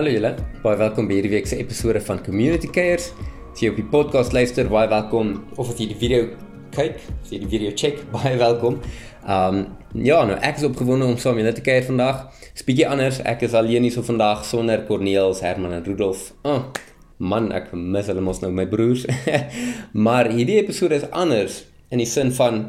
[0.00, 0.30] Hallo julle,
[0.62, 3.10] baie welkom by hierdie week se episode van Community Cares.
[3.50, 6.30] As jy op die podcast luister, baie welkom of as jy die video
[6.72, 8.78] kyk, as jy die video check, baie welkom.
[9.28, 9.58] Um
[9.92, 12.22] ja, nou ek is opgewonde om saam met julle te kuier vandag.
[12.56, 16.30] Spiegie anders, ek is alleen hier so vandag sonder Corneels, Herman en Rudolf.
[16.48, 16.72] Oh,
[17.20, 19.04] man, ek mis hulle mos nou my broers.
[20.08, 22.62] maar hierdie episode is anders in die sin van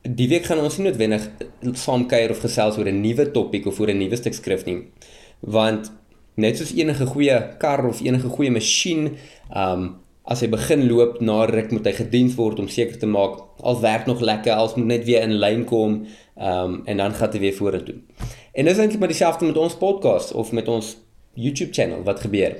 [0.00, 1.28] die week gaan ons nie noodwendig
[1.76, 4.86] saam kuier of gesels oor 'n nuwe topik of oor 'n nuwe stuk skrif nie.
[5.44, 5.92] Want
[6.38, 9.16] net soos enige goeie kar of enige goeie masjien,
[9.54, 9.96] um
[10.28, 13.78] as hy begin loop na ruk moet hy gediens word om seker te maak al
[13.80, 16.02] werk nog lekker, als moet net weer in lyn kom,
[16.36, 17.96] um en dan gaan hy weer vorentoe.
[18.52, 20.96] En dis eintlik maar dieselfde met ons podcast of met ons
[21.34, 22.58] YouTube channel wat gebeur.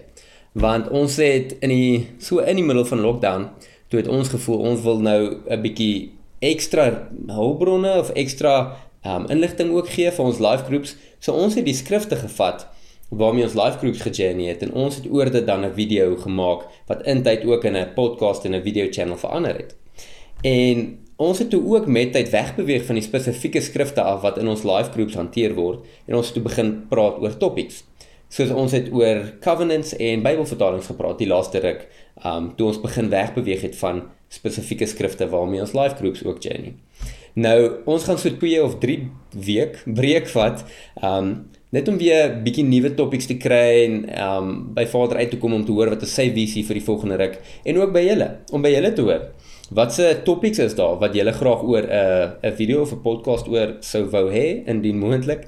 [0.52, 3.48] Want ons het in die so in die middel van lockdown,
[3.88, 9.70] toe het ons gevoel ons wil nou 'n bietjie ekstra hulpbronne of ekstra um inligting
[9.70, 10.96] ook gee vir ons live groups.
[11.20, 12.66] So ons het die skrifte gevat
[13.08, 16.66] waarmee ons live groups gejourney het en ons het oor dit dan 'n video gemaak
[16.86, 19.76] wat intyd ook in 'n podcast en 'n video channel verander het.
[20.42, 24.48] En ons het toe ook met tyd wegbeweeg van die spesifieke skrifte af wat in
[24.48, 27.84] ons live groups hanteer word en ons het toe begin praat oor topics.
[28.28, 31.86] Soos ons het oor covenants en Bybelvertalings gepraat die laaste ruk,
[32.24, 36.74] um toe ons begin wegbeweeg het van spesifieke skrifte waarmee ons live groups ook journey.
[37.32, 38.98] Nou, ons gaan so 2 of 3
[39.32, 40.64] week breek vat.
[41.02, 45.40] Um net om weer bietjie nuwe topics te kry en um by Vader uit te
[45.40, 47.36] kom om te hoor wat is sy visie vir die volgende ruk
[47.68, 49.26] en ook by julle om by julle te hoor.
[49.76, 53.48] Watse topics is daar wat julle graag oor 'n uh, 'n video of 'n podcast
[53.48, 55.44] oor sou wou hê indien moontlik?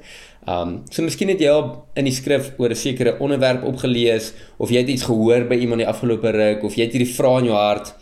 [0.47, 4.69] Um so miskien het jy al in die skrif oor 'n sekere onderwerp opgelees of
[4.69, 7.45] jy het iets gehoor by iemand die afgelope ruk of jy het hierdie vraag in
[7.45, 7.95] jou hart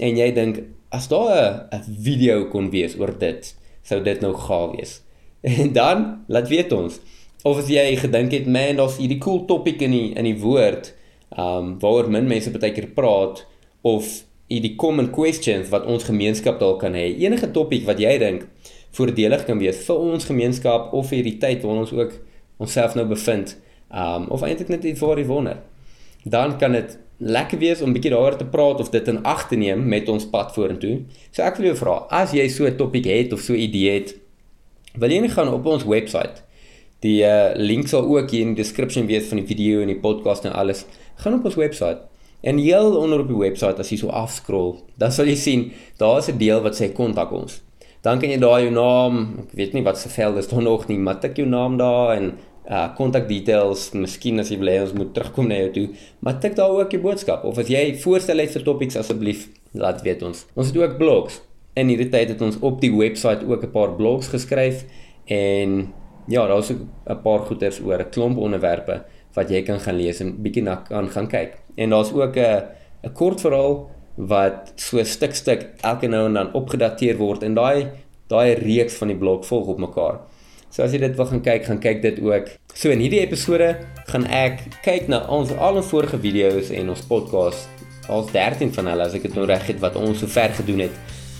[0.00, 4.32] en jy dink as daar 'n 'n video kon wees oor dit, sou dit nou
[4.32, 5.02] gaaf wees.
[5.42, 7.00] En dan laat weet ons
[7.48, 10.92] of as jy gedink het man daar's hierdie cool topic in die in die woord
[11.36, 13.44] um waaroor min mense baie keer praat
[13.88, 14.08] of
[14.48, 17.10] hierdie common questions wat ons gemeenskap dalk kan hê.
[17.20, 18.46] Enige topic wat jy dink
[18.96, 22.16] voordelig kan wees vir ons gemeenskap of vir hierdie tyd waarin ons ook
[22.64, 23.56] onsself nou bevind
[23.88, 25.60] um of eintlik net iets waar jy wonder.
[26.24, 29.56] Dan kan dit lekker wees om bietjie daaroor te praat of dit in ag te
[29.60, 30.98] neem met ons pad vorentoe.
[31.30, 34.00] So ek wil jou vra as jy so 'n topic het of so 'n idee
[34.00, 34.14] het
[34.98, 36.42] wil jy nie gaan op ons webwerf
[37.04, 40.00] Die uh, link sal ook hier in die description wees van die video en die
[40.02, 40.82] podcast en alles.
[41.22, 42.00] Gaan op ons webwerf.
[42.42, 45.64] En heel onder op die webwerf as jy so afscroll, dan sal jy sien
[45.98, 47.60] daar is 'n deel wat sê kontak ons.
[48.02, 50.88] Dan kan jy daar jou naam, ek weet nie wat se veld is daar nog
[50.88, 52.38] nie, maar tik jou naam daar en
[52.68, 55.88] uh kontak details, miskien as jy wil hê ons moet terugkom na jou toe,
[56.20, 60.02] maar tik daar ook jou boodskap of as jy voorstel het vir topics asseblief laat
[60.02, 60.46] weet ons.
[60.54, 61.40] Ons het ook blogs.
[61.74, 64.84] In hierdie tyd het ons op die webwerf ook 'n paar blogs geskryf
[65.26, 65.92] en
[66.28, 70.36] ja, daar's 'n paar goeters oor 'n klomp onderwerpe wat jy kan gaan lees en
[70.42, 71.58] bietjie na kan gaan kyk.
[71.76, 72.62] En daar's ook 'n
[73.04, 77.88] 'n kort verhaal wat so stuk stuk elke nou en dan opgedateer word en daai
[78.28, 80.20] daai reeks van die blok volg op mekaar.
[80.70, 82.48] So as jy dit wil gaan kyk, gaan kyk dit ook.
[82.74, 83.76] So in hierdie episode
[84.10, 87.68] gaan ek kyk na ons al ons vorige video's en ons podcast.
[88.08, 90.92] Ons 13 van hulle as ek dit nou reg het wat ons sover gedoen het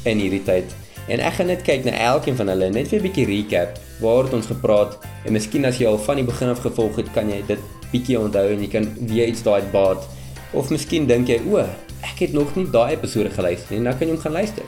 [0.05, 0.88] in hierdie tyd.
[1.09, 3.79] En ek gaan net kyk na elkeen van hulle net vir 'n bietjie recap.
[4.01, 4.99] Waar het ons gepraat?
[5.25, 7.59] En miskien as jy al van die begin af gevolg het, kan jy dit
[7.93, 10.05] bietjie onthou en jy kan weer iets daai baat.
[10.53, 11.57] Of miskien dink jy, "O,
[12.03, 14.65] ek het nog nie daai episode geluister nie." Nou kan jy hom gaan luister.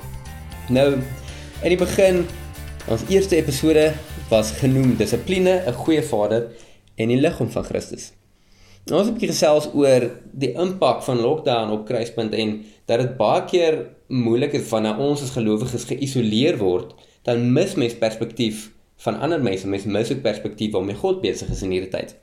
[0.69, 0.93] Nou,
[1.63, 2.27] in die begin,
[2.89, 3.93] ons eerste episode
[4.31, 6.49] was genoem Dissipline, 'n goeie vader
[6.97, 8.13] en die liggaam van Christus.
[8.87, 12.99] Nou ons het 'n bietjie gesels oor die impak van lockdown op kruispunt en dat
[12.99, 16.93] dit baie keer moeilik is wanneer ons as gelowiges geïsoleer word,
[17.27, 18.69] dan mis mens perspektief
[19.05, 22.17] van ander mense, mens mis ook perspektief waarmee God besig is in hierdie tyd.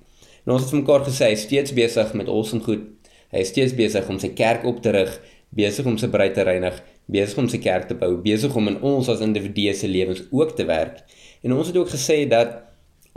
[0.45, 2.85] En ons het vir mekaar gesê hy is steeds besig met awesome goed.
[3.33, 5.15] Hy is steeds besig om sy kerk op te rig,
[5.55, 6.77] besig om sy bruid te reinig,
[7.11, 10.53] besig om sy kerk te bou, besig om in ons as individue se lewens ook
[10.59, 11.01] te werk.
[11.43, 12.61] En ons het ook gesê dat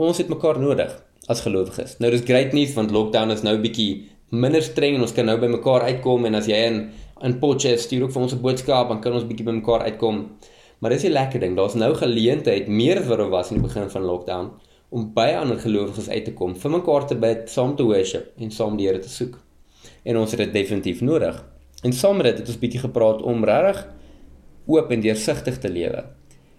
[0.01, 0.95] ons het mekaar nodig
[1.29, 1.97] as gelowiges.
[2.01, 5.37] Nou dis great nuus want lockdown is nou bietjie minder streng en ons kan nou
[5.39, 6.81] by mekaar uitkom en as jy in
[7.23, 10.37] in Potchefstroom stuur ook vir ons 'n boodskap dan kan ons bietjie by mekaar uitkom.
[10.79, 11.55] Maar dis 'n lekker ding.
[11.55, 14.51] Daar's nou geleentheid meer as wat daar was in die begin van lockdown
[14.89, 18.51] om by ander gelowiges uit te kom, vir mekaar te bid, saam te worship en
[18.51, 19.37] saam die Here te soek.
[20.03, 21.45] En ons het dit definitief nodig.
[21.83, 23.87] En saam met dit het ons bietjie gepraat om regtig
[24.67, 26.03] oop en deursigtig te lewe.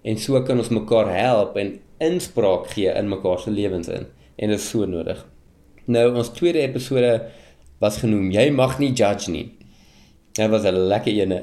[0.02, 4.06] En so kan ons mekaar help en inspraak gee in mekaar se lewens in
[4.36, 5.26] en dit is so nodig.
[5.86, 7.28] Nou ons tweede episode
[7.82, 9.46] was genoem jy mag nie judge nie.
[10.32, 11.40] Dit was 'n lekker ene.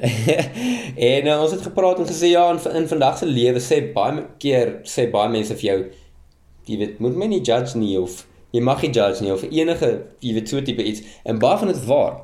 [1.12, 4.26] en uh, ons het gepraat en gesê ja in, in vandag se lewe sê baie
[4.38, 5.78] keer sê baie mense vir jou
[6.66, 9.90] jy weet moet my nie judge nie of Jy mag nie judge nie of enige
[10.24, 11.04] jy weet so tipe iets.
[11.22, 12.16] En baie van dit waar.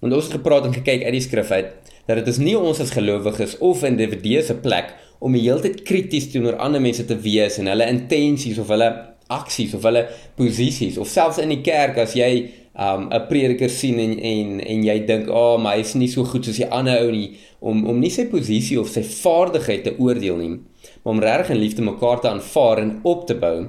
[0.00, 1.74] Want ons het gepraat en gekyk uit die skrif uit
[2.06, 5.80] dat dit is nie ons as gelowiges of individue se plek om die hele tyd
[5.88, 8.86] krities teenoor ander mense te wees en hulle intensies of hulle
[9.32, 10.04] aksies of hulle
[10.38, 12.30] posisies of selfs in die kerk as jy
[12.78, 16.24] um 'n prediker sien en en en jy dink, "Ag, oh, maar hy's nie so
[16.24, 19.98] goed soos die ander ou nie," om om nie sy posisie of sy vaardigheid te
[19.98, 20.60] oordeel nie,
[21.02, 23.68] maar om reg en liefde mekaar te aanvaar en op te bou.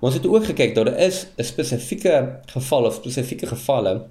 [0.00, 4.06] Maar ons het ook gekyk dat daar is 'n spesifieke geval of spesifieke gevalle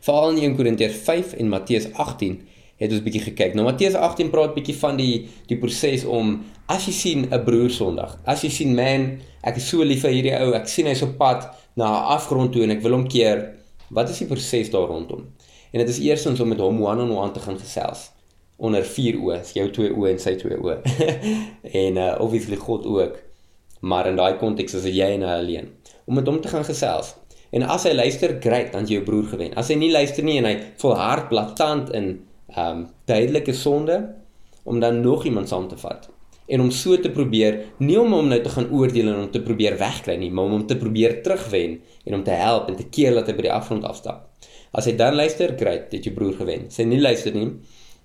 [0.00, 2.40] veral in 1 Korintiërs 5 en Matteus 18
[2.76, 3.54] het ons bietjie gekyk.
[3.54, 7.70] Nou Matteus 18 praat bietjie van die die proses om as jy sien 'n broer
[7.70, 11.02] Sondag, as jy sien man, ek is so lief vir hierdie ou, ek sien hy's
[11.02, 13.54] op pad na 'n afgrond toe en ek wil hom keer.
[13.90, 15.26] Wat is die proses daar rondom?
[15.72, 18.10] En dit is eerstens om met hom one-on-one -on -one te gaan gesels
[18.56, 20.78] onder vier oë, jou twee oë en sy twee oë.
[21.84, 23.18] en uh obviously God ook.
[23.80, 25.68] Maar in daai konteks is dit jy en hy alleen.
[26.04, 27.14] Om met hom te gaan gesels.
[27.50, 29.54] En as hy luister, great, dan jy jou broer gewen.
[29.54, 32.26] As hy nie luister nie en hy volhard blaatant in
[32.58, 34.14] um duidelike sonde
[34.64, 36.13] om dan nog iemand saam te vat
[36.46, 39.40] en om so te probeer nie om hom nou te gaan oordeel en om te
[39.42, 42.88] probeer wegkry nie maar om hom te probeer terugwen en om te help en te
[42.88, 44.28] keer dat hy by die afgrond afstap.
[44.74, 46.66] As hy dan luister, kry dit jou broer gewen.
[46.66, 47.52] As hy nie luister nie,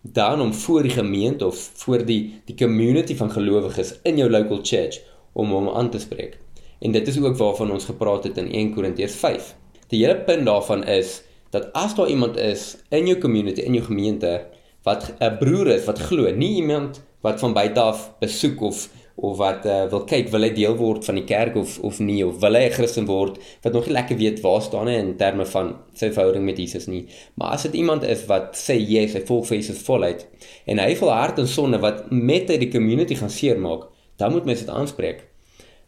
[0.02, 4.62] dan om voor die gemeente of voor die die community van gelowiges in jou local
[4.64, 5.02] church
[5.34, 6.38] om hom aan te spreek.
[6.80, 9.56] En dit is ook waarvan ons gepraat het in 1 Korintiërs 5.
[9.92, 11.20] Die hele punt daarvan is
[11.52, 14.46] dat as daar iemand is in jou community, in jou gemeente
[14.86, 18.88] wat 'n broer is wat glo, nie iemand wat van buite af besoek of
[19.22, 22.22] of wat uh, wil kyk wil hy deel word van die kerk of of nie
[22.24, 25.16] of wil hy 'n Christen word wat nog nie lekker weet waar staan hy in
[25.20, 27.06] terme van sy verhouding met Jesus nie.
[27.36, 30.28] Maar as dit iemand is wat sê yes, hy volg vir Jesus voluit
[30.66, 34.46] en hy vol hart en sonde wat met hy die community gaan seermaak, dan moet
[34.46, 35.26] mens dit aanspreek.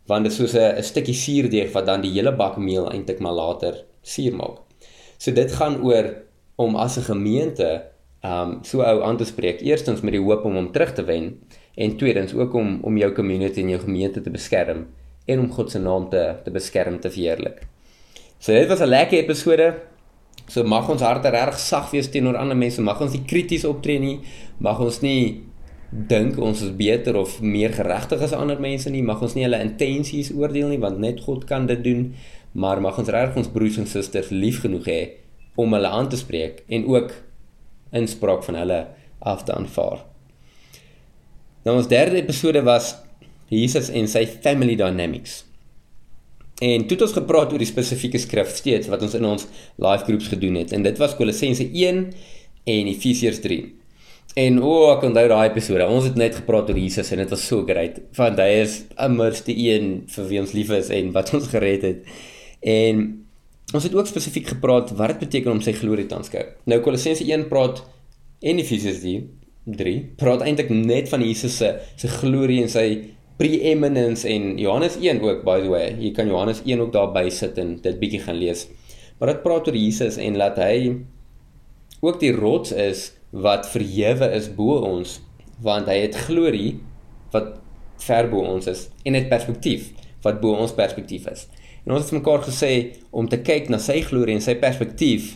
[0.07, 3.33] Want dit is soos 'n stukkie suurdeeg wat dan die hele bak meel eintlik maar
[3.33, 4.59] later suur maak.
[5.17, 6.15] So dit gaan oor
[6.57, 7.90] om as 'n gemeente
[8.23, 9.61] um so ou aan te spreek.
[9.61, 11.33] Eerstens met die hoop om hom terug te wen
[11.75, 14.87] en tweedens ook om om jou community en jou gemeente te beskerm
[15.25, 17.65] en om God se naam te te beskerm te verheerlik.
[18.39, 19.73] So dit was 'n lekker episode.
[20.47, 23.99] So mag ons harte reg sag wees teenoor ander mense, mag ons nie krities optree
[23.99, 24.19] nie,
[24.57, 25.43] mag ons nie
[25.91, 29.59] dink ons is beter of meer geregtig as ander mense nie, mag ons nie hulle
[29.59, 32.13] intensies oordeel nie want net God kan dit doen,
[32.51, 35.01] maar mag ons reg ons broers en susters lief genoeg hê
[35.55, 37.11] om hulle aan te spreek en ook
[37.97, 38.81] inspraak van hulle
[39.19, 40.05] af te aanvaar.
[41.65, 42.95] Nou ons derde episode was
[43.51, 45.41] Jesus en sy family dynamics.
[46.61, 49.47] En toe het ons gepraat oor die spesifieke skrif steeds wat ons in ons
[49.81, 52.01] live groups gedoen het en dit was Kolossense 1
[52.69, 53.61] en Efesiërs 3.
[54.39, 55.87] En o, oh, ek onthou daai episode.
[55.91, 57.97] Ons het net gepraat oor Jesus en dit was so great.
[58.15, 61.83] Want hy is immers die een vir wie ons lief is en wat ons gered
[61.83, 62.13] het.
[62.63, 63.03] En
[63.71, 66.43] Ons het ook spesifiek gepraat wat dit beteken om sy glorie te aanskou.
[66.67, 67.79] Nou Kolossense 1 praat
[68.43, 72.87] en Efesiërs 3 praat eintlik net van Jesus se se glorie en sy
[73.39, 75.95] preeminence en Johannes 1 ook by the way.
[76.01, 78.67] Jy kan Johannes 1 ook daar by sit en dit bietjie gaan lees.
[79.19, 80.75] Maar dit praat oor Jesus en laat hy
[82.01, 85.19] ook die rots is wat verhewe is bo ons
[85.63, 86.81] want hy het glorie
[87.31, 87.53] wat
[88.03, 89.93] ver bo ons is en het perspektief
[90.25, 91.47] wat bo ons perspektief is.
[91.85, 92.73] En ons het mekaar gesê
[93.09, 95.35] om te kyk na sy glorie en sy perspektief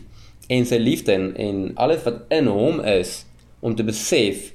[0.54, 3.24] en sy liefde en, en alles wat in hom is
[3.66, 4.52] om te besef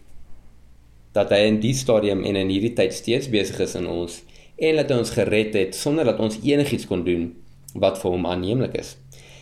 [1.16, 4.20] dat hy in die stadium en in hierdie tyd steeds besig is in ons
[4.60, 7.30] en dat hy ons gered het sonder dat ons enigiets kon doen
[7.80, 8.96] wat vir hom aanneemlik is.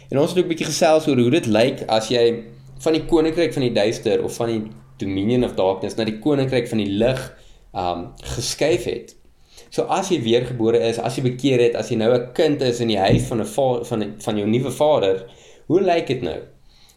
[0.09, 2.45] En ons het ook 'n bietjie gesels oor hoe dit lyk as jy
[2.79, 4.63] van die koninkryk van die duister of van die
[4.99, 7.21] dominion of darkness na die koninkryk van die lig
[7.75, 9.18] um geskuif het.
[9.71, 12.81] So as jy weergebore is, as jy bekeer het, as jy nou 'n kind is
[12.81, 13.47] in die huis van 'n
[13.85, 15.27] van van jou nuwe vader,
[15.67, 16.41] hoe lyk dit nou?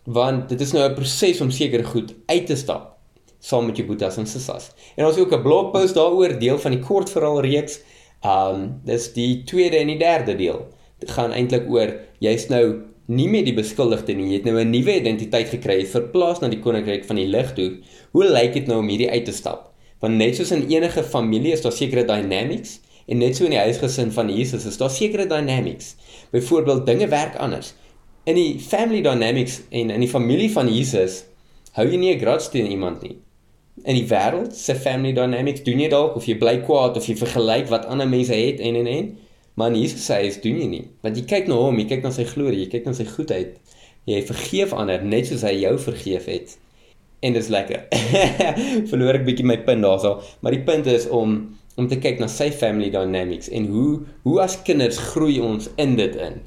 [0.06, 2.92] Want dit is nou 'n proses om seker goed uit te stap
[3.42, 4.70] saam met jou boetas en sissas.
[4.96, 7.82] En ons het ook 'n blogpost daaroor deel van die kort verhaal reeks.
[8.24, 10.68] Um dis die tweede en die derde deel.
[11.00, 14.30] Dit gaan eintlik oor jy's nou nie meer die beskuldigde nie.
[14.30, 17.80] Jy het nou 'n nuwe identiteit gekry, verplaas na die koninkryk van die lig toe.
[18.12, 19.71] Hoe lyk dit nou om hierdie uit te stap?
[20.01, 23.60] Want net soos in enige familie is daar sekere dynamics en net so in die
[23.62, 25.96] huisgesin van Jesus is daar sekere dynamics.
[26.34, 27.74] Byvoorbeeld dinge werk anders.
[28.25, 31.24] In die family dynamics en in die familie van Jesus
[31.77, 33.17] hou jy nie 'n grudge teen iemand nie.
[33.86, 37.15] In die wêreld se family dynamics doen jy dalk of jy bly kwaad of jy
[37.15, 39.17] vergelyk wat ander mense het en en en
[39.53, 40.88] maar in Jesus sê is doen jy nie.
[41.01, 43.58] Want jy kyk na hom, jy kyk na sy glorie, jy kyk na sy goedheid.
[44.05, 46.58] Jy vergeef ander net soos hy jou vergeef het
[47.22, 47.88] en dis lekker.
[48.92, 51.42] Verloor ek bietjie my punt daarso, maar die punt is om
[51.80, 55.96] om te kyk na sy family dynamics en hoe hoe as kinders groei ons in
[55.96, 56.42] dit in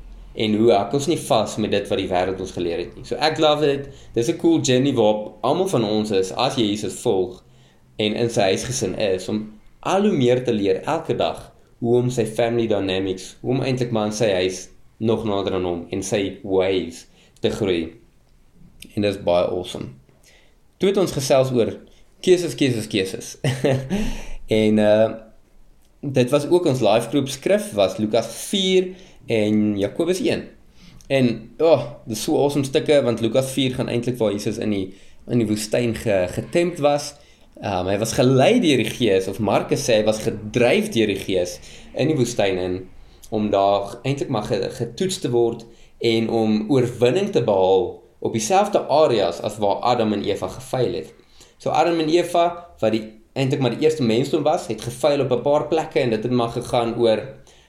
[0.45, 3.07] en hoe hak ons nie vas met dit wat die wêreld ons geleer het nie.
[3.09, 3.89] So ek love dit.
[4.15, 7.43] Dis 'n cool journey waar almal van ons is as jy Jesus volg
[7.97, 12.11] en in sy huisgesin is om al hoe meer te leer elke dag hoe om
[12.11, 16.03] sy family dynamics, hoe om eintlik maar in sy huis nog nader aan hom en
[16.03, 17.07] sy ways
[17.45, 17.93] te groei.
[18.95, 19.93] En dit is baie awesome.
[20.85, 21.71] Toe het ons gesels oor
[22.21, 23.29] keuses, keuses, keuses.
[24.63, 25.07] en uh
[26.05, 28.91] dit was ook ons live groep skrif was Lukas 4
[29.33, 30.43] en Jakobus 1.
[31.09, 34.77] En o, oh, dis so awesome stukke want Lukas 4 gaan eintlik waar Jesus in
[34.77, 34.83] die
[35.25, 37.15] in die woestyn ge, getempt was.
[37.65, 41.21] Um hy was gelei deur die Gees of Markus sê hy was gedryf deur die
[41.25, 41.57] Gees
[41.97, 42.81] in die woestyn in
[43.33, 45.65] om daar eintlik maar getoets te word
[46.05, 51.13] en om oorwinning te behaal op dieselfde areas as waar Adam en Eva gefaal het.
[51.61, 52.45] So Adam en Eva
[52.81, 53.05] wat die
[53.35, 56.33] eintlik maar die eerste mensdom was, het gefaal op 'n paar plekke en dit het
[56.33, 57.21] maar gegaan oor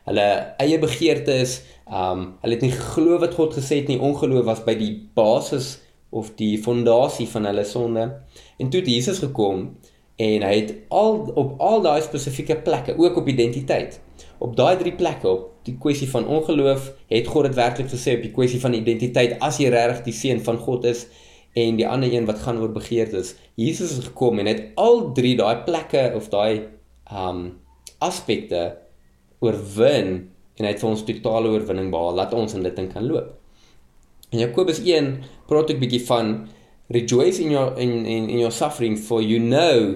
[0.06, 1.62] hulle eie begeertes.
[1.88, 4.00] Um hulle het nie geglo wat God gesê het nie.
[4.00, 8.22] Ongeloof was by die basis of die fondasie van hulle sonde.
[8.58, 9.78] En toe het Jesus gekom
[10.16, 14.00] en hy het al op al daai spesifieke plekke, ook op identiteit.
[14.38, 18.26] Op daai drie plekke op die kwessie van ongeloof, het God dit werklik gesê op
[18.26, 21.08] die kwessie van identiteit as jy regtig die seun van God is
[21.58, 23.34] en die ander een wat gaan oor begeertes.
[23.58, 26.68] Jesus het gekom en het al drie daai plekke of daai
[27.10, 27.48] um
[28.04, 28.76] aspekte
[29.44, 30.12] oorwin
[30.56, 32.20] en hy het vir ons totale oorwinning behaal.
[32.20, 33.34] Laat ons in dit in kan loop.
[34.34, 35.12] In Jakobus 1
[35.50, 36.36] praat ek bietjie van
[36.94, 39.96] rejoice in your in in in your suffering for you know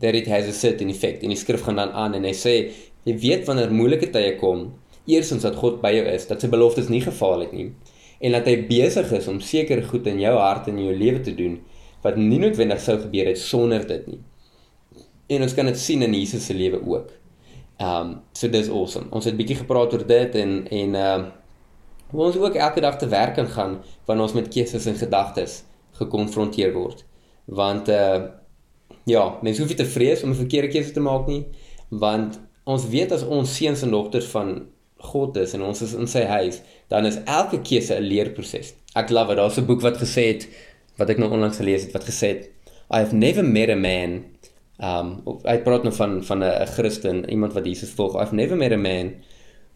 [0.00, 1.24] that it has a certain effect.
[1.24, 2.54] En die skrif gaan dan aan en hy sê
[3.08, 4.68] jy weet wanneer moeilike tye kom,
[5.06, 7.70] eersins dat God by jou is, dat sy beloftes nie gefaal het nie
[8.20, 11.22] en dat hy besig is om sekere goed in jou hart en in jou lewe
[11.24, 11.56] te doen
[12.04, 14.20] wat nie noodwendig sou gebeur het sonder dit nie.
[15.30, 17.10] En ons kan dit sien in Jesus se lewe ook.
[17.80, 19.08] Um, so dis awesome.
[19.16, 21.36] Ons het bietjie gepraat oor dit en en ehm uh,
[22.10, 25.60] hoe ons ook elke dag te werk kan gaan wanneer ons met keuses en gedagtes
[26.00, 27.04] gekonfronteer word.
[27.46, 28.20] Want uh
[29.04, 31.46] ja, mens hoef nie te vrees om 'n verkeerde keuse te maak nie,
[31.88, 34.66] want ons weet as ons seuns en dogters van
[35.00, 38.74] God is en ons is in sy huis, dan is elke keuse 'n leerproses.
[38.94, 39.36] Ek love dit.
[39.36, 40.48] Daar's 'n boek wat gesê het
[40.96, 42.50] wat ek nou onlangs gelees het wat gesê het
[42.92, 44.24] I have never met a man
[44.80, 45.08] Um
[45.44, 48.16] hy praat nou van van 'n Christen, iemand wat Jesus volg.
[48.16, 49.14] I've never met a man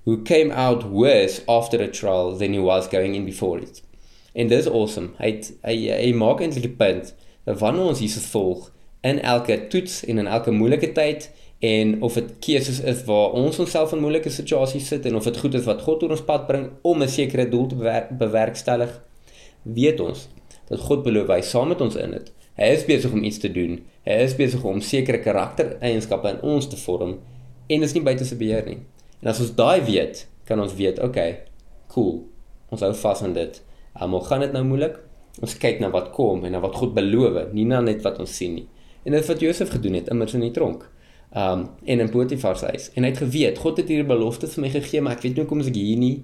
[0.04, 3.82] who came out worse after a trial than he was going in before it.
[4.34, 5.10] And this awesome.
[5.18, 7.14] Hy het, hy hy maak eintlik 'n punt
[7.44, 11.30] dat wanneer ons Jesus volg in elke toets en in elke moeilike tyd
[11.64, 15.36] en of dit keuses is waar ons onsself in moeilike situasies sit en of dit
[15.40, 18.92] goed is wat God oor ons pad bring om 'n sekere doel te bewerk, bewerkstellig,
[19.62, 20.28] weet ons
[20.68, 22.32] dat God beloof hy saam met ons in dit.
[22.56, 23.80] Hy is besig om iets te doen.
[24.06, 27.18] Hy is besig om sekere karaktereienskappe in ons te vorm
[27.66, 28.78] en dit is nie buite sy beheer nie.
[29.22, 31.38] En as ons daai weet, kan ons weet, okay,
[31.88, 32.24] cool.
[32.70, 33.62] Ons hou vas aan dit.
[34.00, 34.98] Um, al gaan dit nou moeilik,
[35.40, 38.36] ons kyk na wat kom en na wat God beloof, nie na net wat ons
[38.36, 38.66] sien nie.
[39.04, 40.84] En dit wat Josef gedoen het, immers in die tronk.
[41.34, 42.90] Um en in Potifar se huis.
[42.94, 45.42] En hy het geweet, God het hierdie belofte vir my gegee, maar ek weet nie
[45.42, 46.16] hoekom ek hier nie.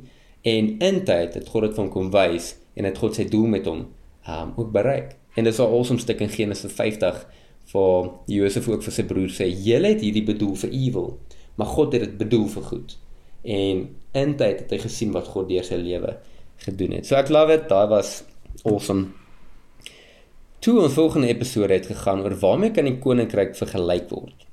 [0.47, 3.67] En in tyd het God dit van kom wys en het God sy doel met
[3.67, 3.89] hom
[4.31, 5.17] um ook bereik.
[5.35, 7.27] En dis 'n awesome stuk in Genesis 50
[7.73, 11.19] waar Josef ook vir sy broer sê: "Julle het hierdie bedoel vir evil,
[11.55, 12.99] maar God het dit bedoel vir goed."
[13.43, 16.17] En in tyd het hy gesien wat God deur sy lewe
[16.57, 17.07] gedoen het.
[17.07, 17.69] So ek love it.
[17.69, 18.25] Daai was
[18.65, 19.07] awesome.
[20.61, 24.47] Toe ons volgende episode het gegaan oor waarmee kan die koninkryk vergelyk word.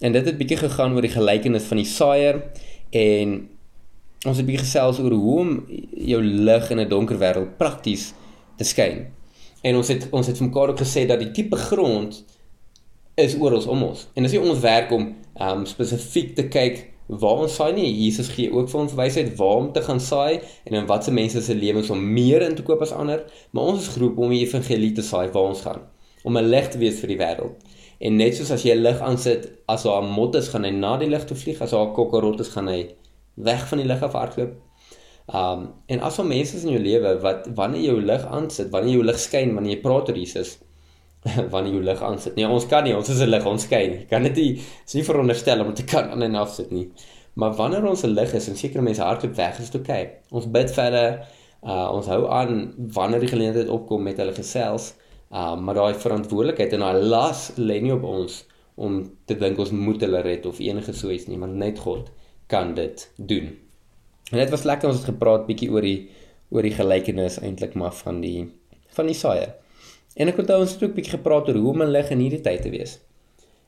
[0.00, 2.42] En dit het bietjie gegaan oor die gelykenis van die saaier
[2.90, 3.34] en
[4.26, 5.56] ons het bietjie gesels oor hoe om
[5.96, 8.12] jou lig in 'n donker wêreld prakties
[8.56, 9.06] te skyn.
[9.62, 12.24] En ons het ons het vir mekaar ook gesê dat die tipe grond
[13.14, 14.06] is oral om ons.
[14.14, 17.88] En dis nie ons werk om um spesifiek te kyk waar ons saai nie.
[18.04, 21.42] Jesus gee ook vir ons wysheid waar om te gaan saai en in watse mense
[21.42, 24.42] se lewens om meer in te koop as ander, maar ons is geroep om die
[24.46, 25.82] evangelie te saai waar ons gaan,
[26.24, 27.56] om 'n lig te wees vir die wêreld.
[28.02, 30.96] En net soos as jy lig aansit, as daar 'n mot is, gaan hy na
[30.98, 32.80] die lig toe vlieg, as daar 'n kokkerot is, gaan hy
[33.34, 34.52] weg van die lig af hardloop.
[35.34, 39.04] Um en as al mense in jou lewe wat wanneer jou lig aansit, wanneer jou
[39.04, 40.58] lig skyn, wanneer jy praat oor Jesus,
[41.52, 42.34] wanneer jou lig aansit.
[42.36, 44.06] Nee, ons kan nie, ons is 'n lig, ons skyn.
[44.10, 44.52] Kan dit nie
[44.86, 46.90] is nie veronderstel om te kan aan en af sit nie.
[47.34, 49.90] Maar wanneer ons 'n lig is en sekere mense hardloop weg, is dit oké.
[49.90, 50.10] Okay.
[50.30, 51.22] Ons bid verder.
[51.62, 54.94] Uh ons hou aan wanneer die geleentheid opkom met hulle gesels.
[55.32, 58.42] Uh maar daai verantwoordelikheid en daai las lê nie op ons
[58.74, 58.98] om
[59.28, 62.10] te dink ons moet hulle red of enige so iets nie, maar net God
[62.52, 63.48] kan dit doen.
[64.32, 66.10] En dit was lekker ons het gepraat bietjie oor die
[66.52, 68.50] oor die gelykenis eintlik maar van die
[68.96, 69.54] van die saaier.
[70.20, 72.44] En ek onthou ons het ook bietjie gepraat oor hoe om 'n lig in hierdie
[72.44, 72.98] tyd te wees.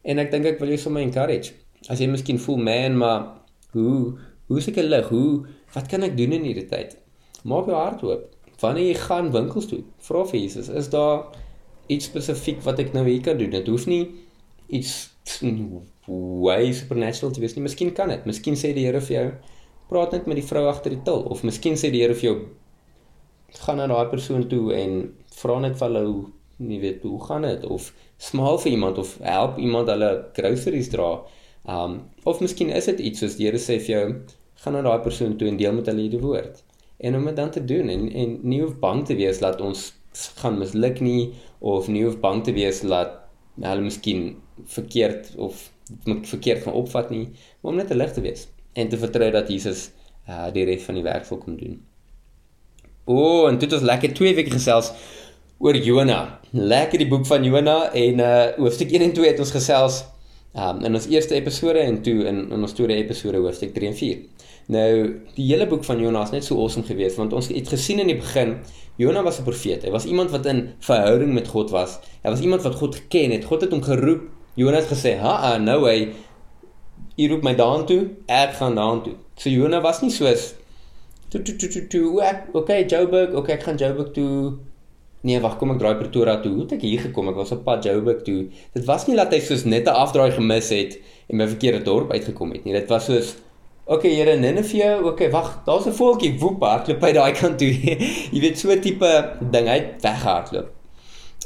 [0.04, 1.52] En ek dink ek wil jou sommer encourage.
[1.88, 3.25] as jy miskien voel man, maar
[3.73, 4.16] hoe
[4.49, 5.09] hoe se ek lig?
[5.09, 6.97] Hoe wat kan ek doen in hierdie tyd?
[7.44, 8.30] Maak jou hart oop.
[8.61, 11.26] Wanneer jy gaan winkels toe, vra vir Jesus, is daar
[11.87, 13.50] iets spesifiek wat ek nou hier kan doen?
[13.53, 14.05] Dit hoef nie
[14.69, 15.11] iets
[16.07, 17.64] way supernatural te wees nie.
[17.64, 18.25] Miskien kan dit.
[18.29, 19.26] Miskien sê die Here vir jou,
[19.88, 22.37] praat net met die vrou agter die til of miskien sê die Here vir jou
[23.64, 24.97] gaan na daai persoon toe en
[25.38, 26.25] vra net vir hulle hoe
[26.64, 27.91] nie weet hoe gaan dit of
[28.23, 31.11] smaal vir iemand of help iemand hulle groceries dra.
[31.64, 34.07] Um of miskien is dit iets soos die Here sê vir jou
[34.64, 36.62] gaan na daai persoon toe en deel met hulle die woord.
[36.99, 39.93] En om dit dan te doen en en nie hoef bang te wees dat ons
[40.40, 43.21] gaan misluk nie of nie hoef bang te wees dat
[43.61, 45.71] hulle miskien verkeerd of
[46.04, 47.28] verkeerd gaan opvat nie,
[47.61, 49.90] maar om net 'n lig te wees en te vertrou dat Jesus
[50.28, 51.80] uh die res van die werk vir kom doen.
[53.04, 54.92] O, oh, en dit was lekker twee weke gesels
[55.59, 56.40] oor Jona.
[56.52, 60.04] Lekker die boek van Jona en uh hoofstuk 1 en 2 het ons gesels
[60.54, 63.97] um in ons eerste episode en toe in in ons tweede episode hoofstuk 3 en
[63.97, 64.18] 4.
[64.66, 68.00] Nou, die hele boek van Jona is net so awesome geweest want ons het gesien
[68.00, 68.56] in die begin
[68.97, 69.83] Jona was 'n profeet.
[69.83, 71.99] Hy was iemand wat in verhouding met God was.
[72.23, 73.44] Hy was iemand wat God geken het.
[73.44, 74.23] God het hom geroep.
[74.54, 76.12] Jona het gesê, "Ha, nou hy
[77.16, 80.54] hy roep my daartoe, ek gaan daartoe." So Jona was nie soos
[81.28, 84.59] toe toe toe toe toe ek okay Joburg, okay ek gaan Joburg toe.
[85.25, 86.52] Nee, wag, kom ek draai Pretoria toe.
[86.52, 87.28] Hoe het ek hier gekom?
[87.28, 88.49] Ek was op pad Joburg toe.
[88.75, 92.12] Dit was nie dat hy soos net 'n afdraai gemis het en by verkeerde dorp
[92.12, 92.73] uitgekom het nie.
[92.73, 93.35] Dit was soos
[93.87, 97.69] Okay, Here, Nineveh, okay, wag, daar's 'n voeltjie woep hardloop by daai kant toe.
[97.69, 99.11] jy weet so tipe
[99.53, 100.71] ding uit weghardloop.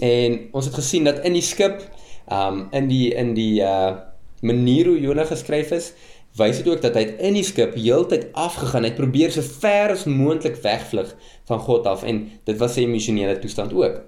[0.00, 1.82] En ons het gesien dat in die skip,
[2.30, 3.96] um in die in die uh
[4.40, 5.92] manier hoe Jonah geskryf is,
[6.38, 10.06] wys dit ook dat hy in die skip heeltyd afgegaan het, probeer so ver as
[10.06, 11.10] moontlik wegvlug
[11.50, 14.04] van God af en dit was sy emosionele toestand ook.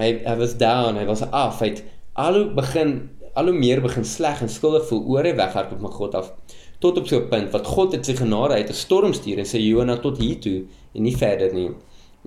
[0.00, 1.84] Hy hy was down, hy was af, hy het
[2.16, 5.92] al hoe begin al hoe meer begin sleg en skuldig voel oor hy weghardloop van
[6.00, 6.32] God af
[6.78, 9.44] tot op so 'n punt wat God het sy genade uit 'n storm stuur en
[9.44, 11.70] sê Jona tot hier toe en nie verder nie.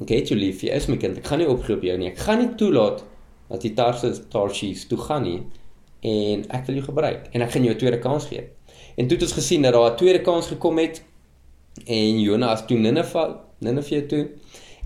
[0.02, 1.18] Ek het jou lief, jy is my kind.
[1.18, 2.08] Ek gaan nie opgee op jou nie.
[2.08, 3.04] Ek gaan nie toelaat
[3.50, 5.42] dat die Tarsus Tarshish toe gaan nie
[6.02, 8.44] en ek wil jou gebruik en ek gaan jou 'n tweede kans gee.
[8.98, 11.04] En toe het ons gesien dat daar 'n tweede kans gekom het
[11.86, 14.30] en Jona as toe Nineve Nineve toe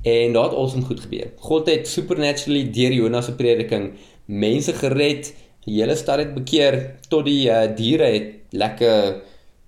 [0.03, 1.31] en daar het awesome goed gebeur.
[1.37, 3.93] God het supernaturally deur Jona se prediking
[4.25, 5.33] mense gered.
[5.63, 9.21] Die hele stad het bekeer tot die uh, diere het lekker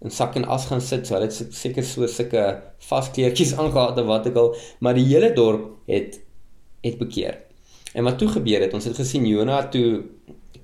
[0.03, 1.07] in sak en as gaan sit.
[1.07, 2.45] So hulle het seker so sulke
[2.89, 6.19] vaskleertjies aangetree of wat ek al, maar die hele dorp het
[6.85, 7.39] het bekeer.
[7.95, 10.03] En wat toe gebeur het, ons het gesien Jona toe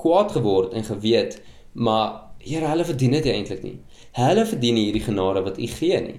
[0.02, 1.40] kwaad geword en geweet,
[1.74, 3.76] maar Here, hulle verdien dit eintlik nie.
[4.18, 6.16] Hulle verdien nie hierdie genade wat U gee nie.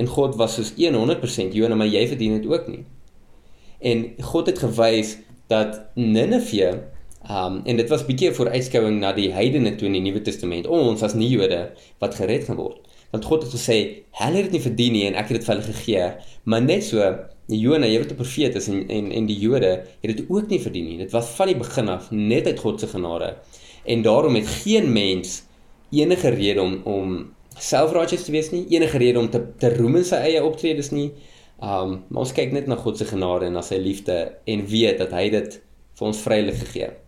[0.00, 2.84] En God was soos 100% Jona, maar jy verdien dit ook nie.
[3.84, 5.18] En God het gewys
[5.52, 6.70] dat Nineve
[7.30, 10.66] Um en dit was bietjie 'n vooruitskouing na die heidene toe in die Nuwe Testament.
[10.66, 12.78] Ons as nie Jode wat gered gaan word.
[13.10, 15.54] Want God het gesê, hulle het dit nie verdien nie en ek het dit vir
[15.54, 16.12] hulle gegee.
[16.44, 16.98] Maar net so,
[17.46, 20.60] Jona, jy wat 'n profeet is en en en die Jode het dit ook nie
[20.60, 20.98] verdien nie.
[20.98, 23.36] Dit was van die begin af net uit God se genade.
[23.84, 25.42] En daarom het geen mens
[25.90, 30.04] enige rede om om self-righteous te wees nie, enige rede om te te roem in
[30.04, 31.12] sy eie optredes nie.
[31.62, 34.98] Um maar ons kyk net na God se genade en na sy liefde en weet
[34.98, 35.62] dat hy dit
[35.98, 37.05] vir ons vrylik gegee het.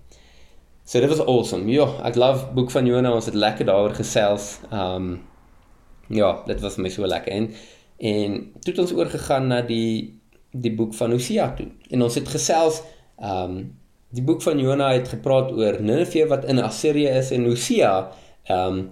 [0.88, 1.68] So dit was awesome.
[1.68, 3.10] Ja, ek love boek van Jona.
[3.12, 4.54] Ons het lekker daaroor gesels.
[4.72, 5.18] Um
[6.08, 7.50] ja, dit was my so lekker en
[7.98, 10.16] en toe het ons oorgegaan na die
[10.56, 11.66] die boek van Hosea toe.
[11.92, 12.80] En ons het gesels
[13.20, 13.58] um
[14.16, 17.92] die boek van Jona het gepraat oor Nineve wat in Assirië is en Hosea
[18.56, 18.86] um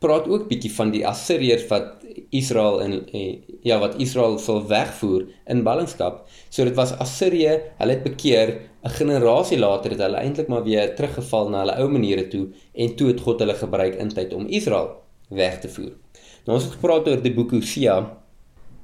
[0.00, 5.26] praat ook bietjie van die Assiriërs wat Israel en, en ja wat Israel sal wegvoer
[5.46, 6.24] in ballingskap.
[6.48, 10.94] So dit was Assirië, hulle het bekeer, 'n generasie later het hulle eintlik maar weer
[10.94, 14.46] teruggeval na hulle ou maniere toe en toe het God hulle gebruik in tyd om
[14.46, 14.90] Israel
[15.28, 15.92] weg te voer.
[16.44, 17.96] Nou ons het gepraat oor die boek Hosea.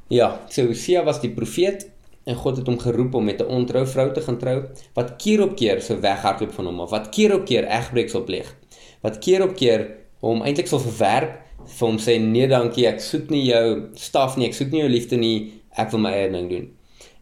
[0.09, 1.91] Ja, so Hosea was die profeet
[2.25, 4.65] en God het hom geroep om met 'n ontrou vrou te gaan trou
[4.95, 8.25] wat keer op keer so weghardloop van hom of wat keer op keer egbreek sal
[8.25, 8.57] pleeg.
[9.03, 13.31] Wat keer op keer hom eintlik sal verwerp vir hom sê nee dankie ek soek
[13.31, 15.37] nie jou staf nie ek soek nie jou liefde nie
[15.79, 16.69] ek wil my eie ding doen.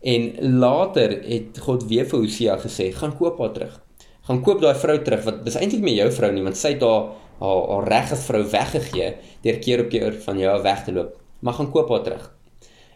[0.01, 0.29] En
[0.61, 3.81] later het God weer vir Hosea gesê gaan koop haar terug.
[4.29, 6.85] Gaan koop daai vrou terug wat dis eintlik nie jou vrou nie want sy het
[6.87, 9.11] haar haar, haar reg as vrou weggegee
[9.45, 11.19] deur keer op keer van jou weg te loop.
[11.41, 12.25] Maar gaan koop haar terug.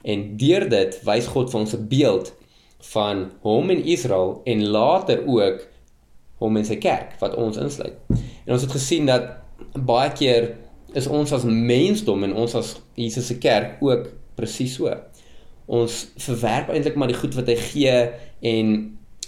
[0.02, 2.32] En deur dit wys God vir ons 'n beeld
[2.92, 5.68] van hom en Israel en later ook
[6.42, 7.94] hom en sy kerk wat ons insluit.
[8.46, 9.28] En ons het gesien dat
[9.78, 10.56] baie keer
[10.98, 14.92] is ons as mensdom en ons as Jesus se kerk ook presies so.
[15.66, 17.96] Ons verwerp eintlik maar die goed wat hy gee
[18.52, 18.72] en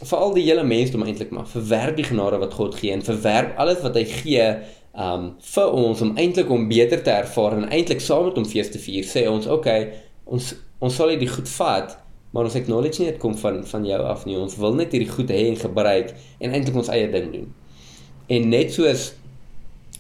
[0.03, 3.81] veral die hele mensdom eintlik maar verwerp die genade wat God gee en verwerp alles
[3.85, 4.49] wat hy gee
[4.95, 8.71] um vir ons om eintlik om beter te ervaar en eintlik saam met hom fees
[8.71, 9.93] te vier, sê ons, "Oké, okay,
[10.25, 11.99] ons ons sal hierdie goed vat,
[12.33, 14.37] maar ons acknowledge nie dit kom van van jou af nie.
[14.37, 17.55] Ons wil net hierdie goed hê en gebruik en eintlik ons eie ding doen."
[18.29, 19.15] En net soos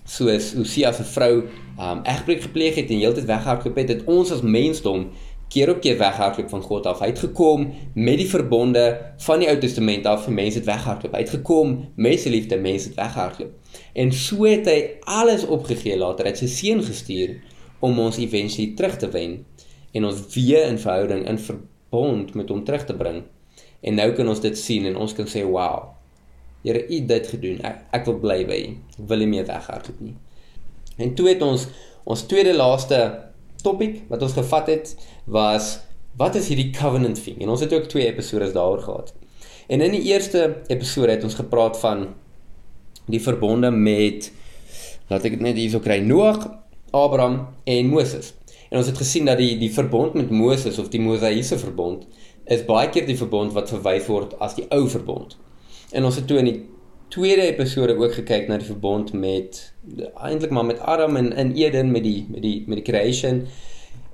[0.05, 1.45] soos Hosea se vrou
[1.81, 5.09] um egbreek gepleeg het en heeltyd weghardloop het, het ons as mensdom
[5.53, 7.01] keer op keer weghardloop van God af.
[7.03, 8.85] Hy het gekom met die verbonde
[9.27, 11.15] van die Ou Testament af vir mense het weghardloop.
[11.15, 13.53] Hy het gekom met sy liefde mense het weghardloop.
[13.95, 14.79] En so het hy
[15.11, 16.27] alles opgegee later.
[16.27, 17.37] Hy het sy seun gestuur
[17.85, 19.43] om ons eventually terug te wen
[19.95, 23.23] en ons weer in verhouding in verbond met hom terug te bring.
[23.85, 25.95] En nou kan ons dit sien en ons kan sê, "Wow.
[26.65, 27.61] Here, U het dit gedoen.
[27.69, 28.77] Ek, ek wil bly by U.
[28.97, 30.15] Ek wil nie meer weghardloop nie."
[30.97, 31.67] En toe het ons
[32.05, 32.99] ons tweede laaste
[33.65, 34.91] topic wat ons gevat het
[35.25, 35.79] was
[36.21, 37.41] wat is hierdie covenant thing?
[37.43, 39.15] En ons het ook twee episode daaroor gehad.
[39.67, 42.07] En in die eerste episode het ons gepraat van
[43.11, 44.31] die verbonde met
[45.09, 46.47] laat ek dit net hierso kry Noag,
[46.95, 48.33] Abraham en Moses.
[48.71, 52.07] En ons het gesien dat die die verbond met Moses of die Mosaïese verbond
[52.45, 55.37] is baie keer die verbond wat verwys word as die ou verbond.
[55.95, 56.57] En ons het toe in die
[57.15, 59.61] tweede episode ook gekyk na die verbond met
[60.19, 63.45] eintlik maar met Adam en in Eden met die met die met die creation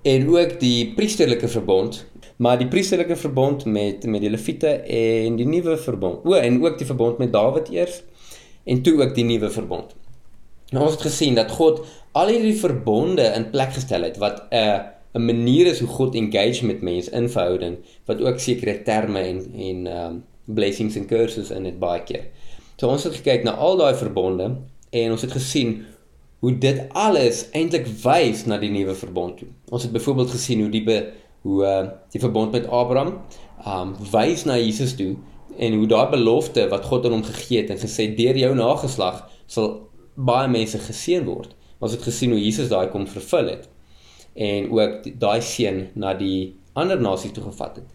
[0.03, 2.03] en ook die priesterlike verbond
[2.37, 6.77] maar die priesterlike verbond met met die leviete en die nuwe verbond o en ook
[6.79, 8.03] die verbond met Dawid eers
[8.65, 9.95] en toe ook die nuwe verbond.
[10.71, 11.81] Nou ons het gesien dat God
[12.13, 14.81] al hierdie verbonde in plek gestel het wat 'n uh,
[15.17, 19.41] 'n manier is hoe God engage met mense in verhouding wat ook sekere terme en
[19.55, 22.29] en um blessings and curses in dit baie keer.
[22.81, 24.51] So ons het gekyk na al daai verbonde
[24.91, 25.81] en ons het gesien
[26.41, 29.49] hoe dit alles eintlik wys na die nuwe verbond toe.
[29.69, 31.01] Ons het byvoorbeeld gesien hoe die be,
[31.45, 33.19] hoe uh, die verbond met Abraham
[33.69, 35.15] um wys na Jesus toe
[35.61, 39.27] en hoe daai belofte wat God aan hom gegee het en gesê deur jou nageslag
[39.51, 39.75] sal
[40.17, 41.53] baie mense geseën word.
[41.81, 43.69] Ons het gesien hoe Jesus daai kom vervul het
[44.41, 47.89] en ook daai seën na die ander nasies toe gevat het.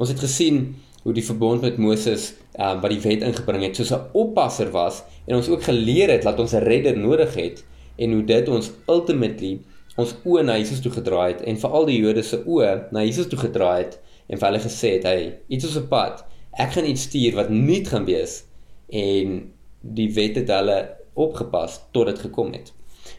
[0.00, 3.92] Ons het gesien hoe die verbond met Moses um, wat die wet ingebring het soos
[3.92, 7.64] 'n oppasser was en ons ook geleer het dat ons 'n redder nodig het
[7.96, 9.60] en hoe dit ons ultimately
[9.96, 13.26] ons oë na Jesus toe gedraai het en veral die Jode se oë na Jesus
[13.26, 16.86] toe gedraai het en vir hulle gesê het hy iets op 'n pad ek gaan
[16.86, 18.44] iets stuur wat nuut gaan wees
[18.88, 20.78] en die wet het hulle
[21.14, 22.72] opgepas tot dit gekom het.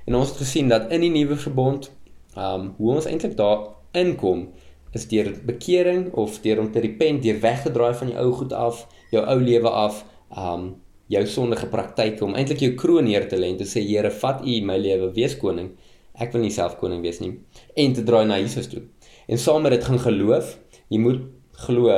[0.05, 1.89] En ons het gesien dat in die nuwe verbond,
[2.37, 4.47] um, hoe ons eintlik daar inkom
[4.93, 8.85] is deur bekering of deur om te repent, deur weggedraai van jou ou goed af,
[9.11, 10.03] jou ou lewe af,
[10.37, 10.73] um,
[11.11, 14.43] jou sondige praktyke om eintlik jou kroon neer te lê en te sê Here, vat
[14.45, 15.73] U my lewe, wees koning.
[16.13, 17.33] Ek wil nie self koning wees nie
[17.79, 18.83] en te draai na Jesus toe.
[19.27, 20.57] En saam met dit gaan geloof,
[20.93, 21.23] jy moet
[21.65, 21.95] glo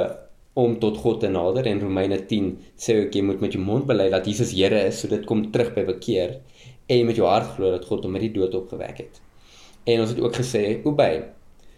[0.56, 3.88] om tot God te nader en Romeine 10 sê ook jy moet met jou mond
[3.90, 6.38] bely dat Jesus Here is, so dit kom terug by bekeer
[6.88, 9.20] en met jou hart glo dat God hom uit die dood opgewek het.
[9.86, 11.26] En ons het ook gesê, obey.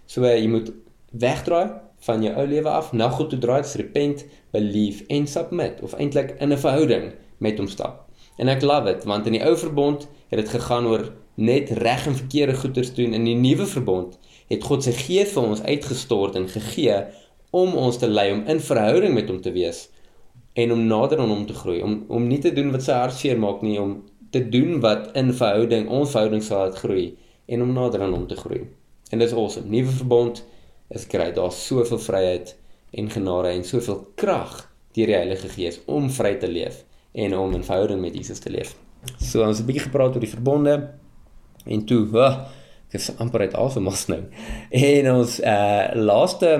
[0.07, 0.69] So jy moet
[1.11, 1.71] wegdraai
[2.07, 6.35] van jou ou lewe af, na God toe draai, repent, believe en submit of eintlik
[6.39, 8.05] in 'n verhouding met hom stap.
[8.37, 12.07] En ek love dit want in die ou verbond het dit gegaan oor net reg
[12.07, 13.13] en verkeerde goeders doen.
[13.13, 17.05] In die nuwe verbond het God sy gees vir ons uitgestort en gegee
[17.49, 19.87] om ons te lei om in verhouding met hom te wees
[20.57, 23.15] en om nader aan hom te groei om om nie te doen wat sy hart
[23.15, 23.93] seer maak nie om
[24.35, 27.05] te doen wat in verhouding ons verhouding sal laat groei
[27.47, 28.65] en om nader aan hom te groei
[29.11, 30.43] en dis awesome nuwe verbond
[30.89, 32.55] is grait daar's soveel vryheid
[32.91, 34.59] en genade en soveel krag
[34.95, 38.49] deur die Heilige Gees om vry te leef en om in verhouding met Jesus te
[38.49, 38.75] leef
[39.19, 40.93] so ons het 'n bietjie gepraat oor die verbonde
[41.65, 42.47] en toe oh,
[42.87, 44.23] ek is amper uit asem as nou
[44.87, 46.51] en ons uh laaste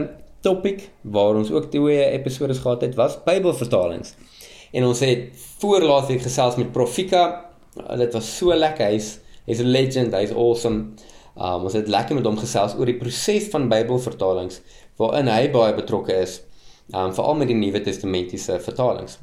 [0.47, 4.13] topic waar ons ook twee episode gehad het was Bybelvertalings.
[4.71, 5.29] En ons het
[5.61, 7.23] voorlaas week gesels met Profika.
[7.97, 8.91] Dit was so lekker.
[8.91, 10.93] Hy's hy's 'n legend, hy's awesome.
[11.37, 14.61] Um ons het lekker met hom gesels oor die proses van Bybelvertalings
[14.97, 16.41] waarin hy baie betrokke is.
[16.93, 19.19] Um veral met die Nuwe Testamentiese vertalings.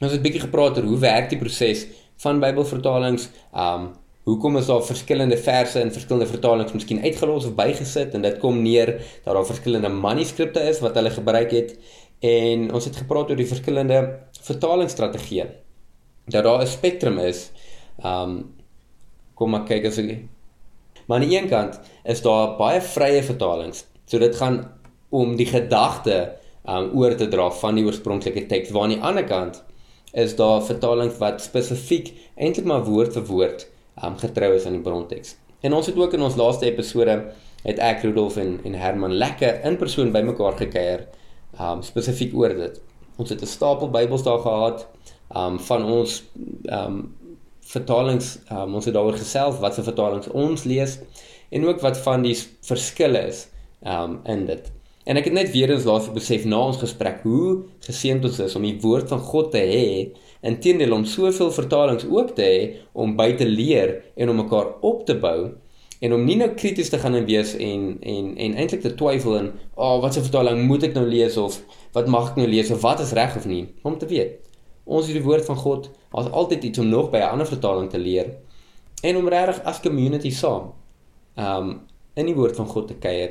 [0.00, 3.30] Ons het 'n bietjie gepraat oor hoe werk die proses van Bybelvertalings.
[3.54, 3.92] Um
[4.24, 8.62] hoekom is daar verskillende verse in verskillende vertalings miskien uitgelos of bygesit en dit kom
[8.62, 11.78] neer dat daar verskillende manuskripte is wat hulle gebruik het
[12.20, 14.00] en ons het gepraat oor die verskillende
[14.44, 15.46] vertalingsstrategieë
[16.26, 17.50] dat daar 'n spektrum is
[18.04, 18.54] um
[19.34, 20.28] kom maar kyk as ek
[21.10, 21.80] maar aan die een kant
[22.14, 24.60] is daar baie vrye vertalings so dit gaan
[25.10, 26.20] om die gedagte
[26.70, 29.58] um oor te dra van die oorspronklike teks waar aan die ander kant
[30.24, 33.66] is daar vertalings wat spesifiek eintlik maar woord vir woord
[34.04, 35.36] um, getrou is aan die bronteks.
[35.60, 37.16] En ons het ook in ons laaste episode
[37.64, 41.06] het ek Rudolf en en Herman lekker in persoon bymekaar gekuier
[41.60, 42.80] um spesifiek oor dit.
[43.18, 44.86] Ons het 'n stapel Bybels daar gehad
[45.36, 46.22] um van ons
[46.64, 47.14] um
[47.70, 50.98] vertalings um, ons het daaroor gesels wat se vertalings ons lees
[51.50, 53.46] en ook wat van die verskille is
[53.86, 54.66] um in dit.
[55.08, 58.56] En ek het net weer eens laas besef na ons gesprek hoe geseënd ons is
[58.58, 59.86] om die woord van God te hê
[60.46, 62.60] en teenoor om soveel vertalings ook te hê
[62.92, 65.52] om by te leer en om mekaar op te bou
[66.00, 69.36] en om nie nou krities te gaan en wees en en en eintlik te twyfel
[69.36, 71.60] in, "Ag, oh, wat se vertaling moet ek nou lees of
[71.92, 74.49] wat mag ek nou lees of wat is reg of nie?" Om te weet.
[74.90, 77.90] Ons het die woord van God, ons altyd iets om nog by 'n ander vertaling
[77.90, 78.34] te leer
[79.02, 80.72] en om regtig as community saam
[81.36, 81.80] um
[82.14, 83.30] in die woord van God te kuier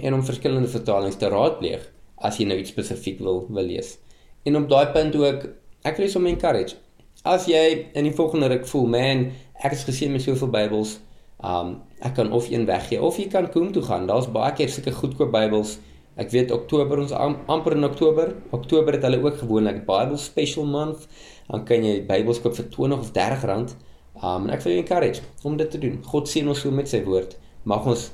[0.00, 3.98] en om verskillende vertalings te raadpleeg as jy nou iets spesifiek wil wil lees.
[4.44, 5.48] En op daai punt ook,
[5.82, 6.76] ek wil hom encourage.
[7.24, 10.98] As jy in die volgende ruk voel, man, ek is geseën met soveel Bybels,
[11.44, 14.06] Um ek kan of een weggee of jy kan Koem toe gaan.
[14.06, 15.78] Daar's baie keer sulke goedkoop Bybels.
[16.16, 18.30] Ek weet Oktober ons am, amper in Oktober.
[18.56, 21.04] Oktober het hulle ook gewoonlik Bible Special Month.
[21.50, 23.74] Dan kan jy Bybels koop vir 20 of 30 rand.
[24.16, 25.98] Um en ek wil jou encourage om dit te doen.
[26.08, 27.36] God seën ons so met sy woord.
[27.68, 28.08] Mag ons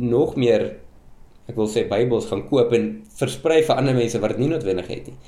[0.00, 0.64] nog meer
[1.46, 2.88] ek wil sê Bybels gaan koop en
[3.20, 5.18] versprei vir ander mense wat dit nie noodwendig het nie.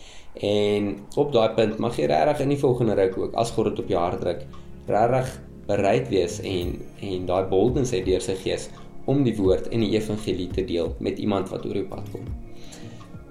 [0.48, 0.88] En
[1.20, 3.92] op daai punt mag jy regtig in die volgende ruk ook as God dit op
[3.92, 4.42] jou hart druk,
[4.88, 5.36] regtig
[5.68, 8.70] bereid wees en en daai boldness hê deur sy gees
[9.08, 12.28] om die woord en die evangelie te deel met iemand wat oor jou pad kom.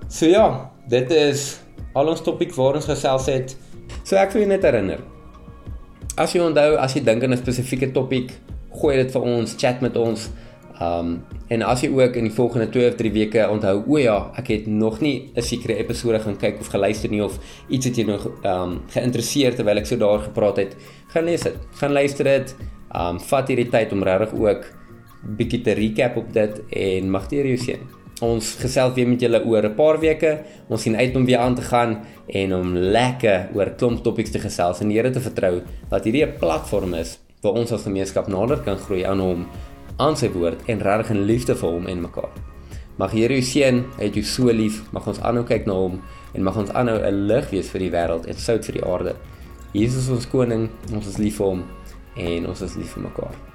[0.10, 1.60] So ja, dit is
[1.98, 3.56] al ons topik waar ons gesels het.
[4.04, 5.04] So ek wil jou net herinner.
[6.18, 8.32] As jy onthou, as jy dink aan 'n spesifieke topik,
[8.82, 10.30] gooi dit vir ons, chat met ons.
[10.82, 14.32] Um en as jy ook in die volgende 2 of 3 weke onthou, o ja,
[14.38, 17.96] ek het nog nie 'n sekere episode gaan kyk of geluister nie of iets het
[17.96, 20.76] jy nog um geïnteresseerd terwyl ek so daar gepraat het,
[21.08, 21.56] gaan lees dit.
[21.80, 22.56] Gaan luister dit.
[22.96, 24.66] Um vat hierdie tyd om regtig ook
[25.36, 27.84] bietjie te recap op dit en mag die Here jou seën.
[28.26, 30.40] Ons gesels weer met julle oor 'n paar weke.
[30.70, 34.40] Ons sien uit om weer aan te gaan en om lekker oor klomp topics te
[34.40, 38.28] gesels en die Here te vertrou dat hierdie 'n platform is waar ons as gemeenskap
[38.28, 39.46] nader kan groei aan hom
[39.98, 42.34] aan sy woord en regtig in liefde vir hom en mekaar.
[42.98, 44.82] Mag Here jou seën, hy het jou so lief.
[44.92, 46.02] Mag ons aanhou kyk na hom
[46.34, 49.16] en mag ons aanhou 'n lig wees vir die wêreld en sout vir die aarde.
[49.74, 51.64] Jesus ons koning, ons is lief vir hom
[52.16, 53.47] en ons is lief vir mekaar.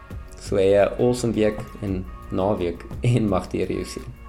[0.42, 4.21] So 'n awesome week en naweek en mag die Here jou seën.